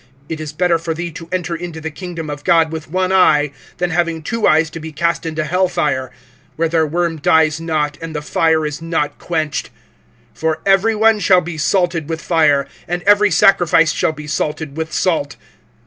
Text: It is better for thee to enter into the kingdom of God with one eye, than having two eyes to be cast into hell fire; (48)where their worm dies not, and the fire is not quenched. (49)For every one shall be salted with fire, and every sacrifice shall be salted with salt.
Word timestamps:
It 0.29 0.39
is 0.41 0.51
better 0.51 0.79
for 0.79 0.95
thee 0.95 1.11
to 1.11 1.29
enter 1.31 1.55
into 1.55 1.79
the 1.79 1.91
kingdom 1.91 2.27
of 2.27 2.43
God 2.43 2.71
with 2.71 2.89
one 2.89 3.11
eye, 3.11 3.51
than 3.77 3.91
having 3.91 4.23
two 4.23 4.47
eyes 4.47 4.71
to 4.71 4.79
be 4.79 4.91
cast 4.91 5.27
into 5.27 5.43
hell 5.43 5.67
fire; 5.67 6.09
(48)where 6.57 6.71
their 6.71 6.87
worm 6.87 7.17
dies 7.17 7.61
not, 7.61 7.99
and 8.01 8.15
the 8.15 8.23
fire 8.23 8.65
is 8.65 8.81
not 8.81 9.19
quenched. 9.19 9.69
(49)For 10.35 10.55
every 10.65 10.95
one 10.95 11.19
shall 11.19 11.41
be 11.41 11.55
salted 11.59 12.09
with 12.09 12.19
fire, 12.19 12.67
and 12.87 13.03
every 13.03 13.29
sacrifice 13.29 13.91
shall 13.93 14.11
be 14.11 14.25
salted 14.25 14.75
with 14.75 14.91
salt. 14.91 15.35